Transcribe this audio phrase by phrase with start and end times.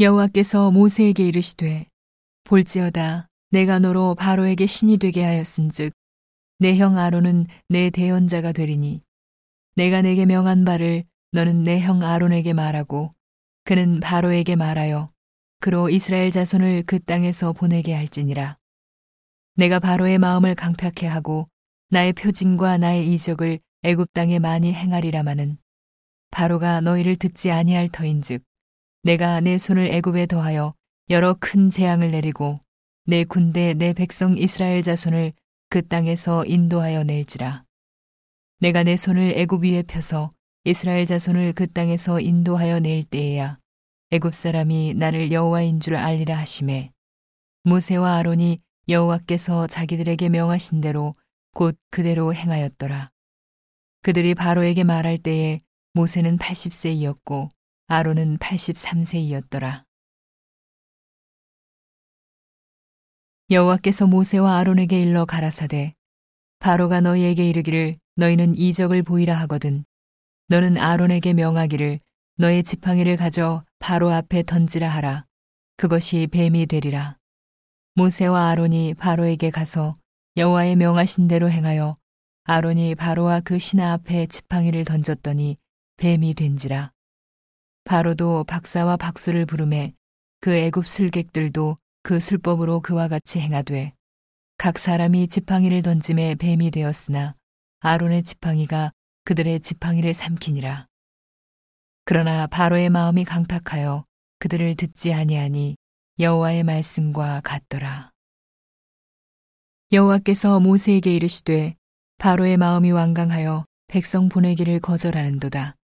[0.00, 1.86] 여호와께서 모세에게 이르시되
[2.44, 5.92] 볼지어다 내가 너로 바로에게 신이 되게 하였은즉
[6.60, 9.02] 내 형 아론은 내 대언자가 되리니
[9.74, 13.12] 내가 내게 명한 바를 너는 내 형 아론에게 말하고
[13.64, 15.10] 그는 바로에게 말하여
[15.60, 18.56] 그로 이스라엘 자손을 그 땅에서 보내게 할지니라.
[19.56, 21.48] 내가 바로의 마음을 강팍해 하고
[21.90, 25.58] 나의 표징과 나의 이적을 애굽 땅에 많이 행하리라마는
[26.30, 28.44] 바로가 너희를 듣지 아니할 터인즉
[29.08, 30.74] 내가 내 손을 애굽에 더하여
[31.08, 32.60] 여러 큰 재앙을 내리고
[33.06, 35.32] 내 군대 내 백성 이스라엘 자손을
[35.70, 37.64] 그 땅에서 인도하여 낼지라
[38.60, 40.34] 내가 내 손을 애굽 위에 펴서
[40.64, 43.58] 이스라엘 자손을 그 땅에서 인도하여 낼 때에야
[44.10, 46.92] 애굽 사람이 나를 여호와인 줄 알리라 하심에
[47.64, 51.14] 모세와 아론이 여호와께서 자기들에게 명하신 대로
[51.54, 53.10] 곧 그대로 행하였더라.
[54.02, 55.60] 그들이 바로에게 말할 때에
[55.94, 57.48] 모세는 80세이었고
[57.90, 59.84] 아론은 83세이었더라.
[63.50, 65.94] 여호와께서 모세와 아론에게 일러 가라사대
[66.58, 69.86] 바로가 너희에게 이르기를 너희는 이적을 보이라 하거든.
[70.48, 72.00] 너는 아론에게 명하기를
[72.36, 75.24] 너의 지팡이를 가져 바로 앞에 던지라 하라.
[75.78, 77.16] 그것이 뱀이 되리라.
[77.94, 79.96] 모세와 아론이 바로에게 가서
[80.36, 81.96] 여호와의 명하신 대로 행하여
[82.44, 85.56] 아론이 바로와 그 신하 앞에 지팡이를 던졌더니
[85.96, 86.92] 뱀이 된지라
[87.88, 89.94] 바로도 박사와 박수를 부르매
[90.42, 93.94] 그 애굽 술객들도 그 술법으로 그와 같이 행하되
[94.58, 97.34] 각 사람이 지팡이를 던짐에 뱀이 되었으나
[97.80, 98.92] 아론의 지팡이가
[99.24, 100.86] 그들의 지팡이를 삼키니라.
[102.04, 104.04] 그러나 바로의 마음이 강팍하여
[104.38, 105.78] 그들을 듣지 아니하니
[106.18, 108.10] 여호와의 말씀과 같더라.
[109.92, 111.74] 여호와께서 모세에게 이르시되
[112.18, 115.77] 바로의 마음이 완강하여 백성 보내기를 거절하는도다.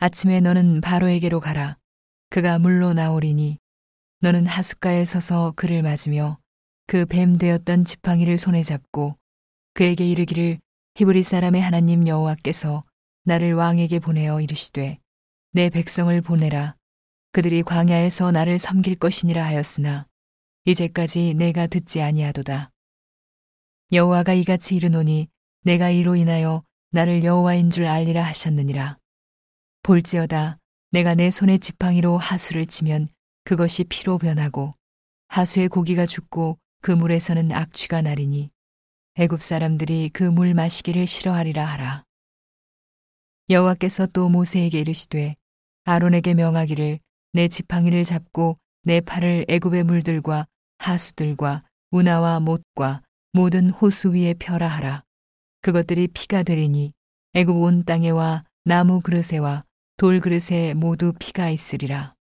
[0.00, 1.76] 아침에 너는 바로에게로 가라.
[2.30, 3.58] 그가 물로 나오리니
[4.20, 6.38] 너는 하숫가에 서서 그를 맞으며
[6.86, 9.18] 그 뱀 되었던 지팡이를 손에 잡고
[9.74, 10.58] 그에게 이르기를
[10.94, 12.84] 히브리 사람의 하나님 여호와께서
[13.24, 14.98] 나를 왕에게 보내어 이르시되
[15.52, 16.76] 내 백성을 보내라.
[17.32, 20.06] 그들이 광야에서 나를 섬길 것이니라 하였으나
[20.64, 22.70] 이제까지 내가 듣지 아니하도다.
[23.92, 25.28] 여호와가 이같이 이르노니
[25.64, 26.62] 내가 이로 인하여
[26.92, 28.96] 나를 여호와인 줄 알리라 하셨느니라
[29.88, 30.58] 볼지어다
[30.90, 33.08] 내가 내 손에 지팡이로 하수를 치면
[33.44, 34.74] 그것이 피로 변하고
[35.28, 38.50] 하수의 고기가 죽고 그 물에서는 악취가 나리니
[39.14, 42.04] 애굽 사람들이 그 물 마시기를 싫어하리라 하라.
[43.48, 45.36] 여호와께서 또 모세에게 이르시되
[45.84, 46.98] 아론에게 명하기를
[47.32, 51.62] 내 지팡이를 잡고 내 팔을 애굽의 물들과 하수들과
[51.92, 53.00] 운하와 못과
[53.32, 55.02] 모든 호수 위에 펴라 하라.
[55.62, 56.92] 그것들이 피가 되리니
[57.32, 59.64] 애굽 온 땅에와 나무 그릇에와
[59.98, 62.14] 돌 그릇에 모두 피가 있으리라.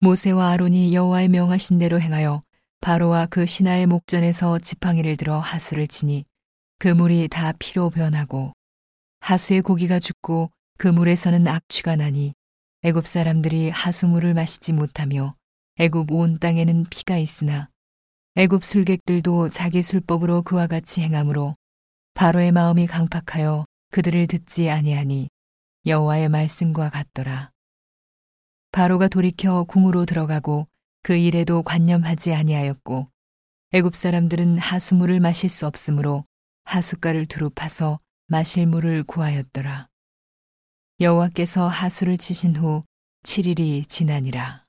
[0.00, 2.42] 모세와 아론이 여호와의 명하신 대로 행하여
[2.80, 6.24] 바로와 그 신하의 목전에서 지팡이를 들어 하수를 치니
[6.78, 8.54] 그 물이 다 피로 변하고
[9.20, 12.32] 하수의 고기가 죽고 그 물에서는 악취가 나니
[12.84, 15.36] 애굽 사람들이 하수물을 마시지 못하며
[15.76, 17.68] 애굽 온 땅에는 피가 있으나
[18.36, 21.54] 애굽 술객들도 자기 술법으로 그와 같이 행함으로
[22.14, 25.28] 바로의 마음이 강팍하여 그들을 듣지 아니하니
[25.86, 27.52] 여호와의 말씀과 같더라.
[28.72, 30.66] 바로가 돌이켜 궁으로 들어가고
[31.04, 33.08] 그 일에도 관념하지 아니하였고
[33.70, 36.24] 애굽 사람들은 하수물을 마실 수 없으므로
[36.64, 39.88] 하숫가를 두루 파서 마실 물을 구하였더라.
[40.98, 42.82] 여호와께서 하수를 치신 후
[43.22, 44.63] 7일이 지나니라.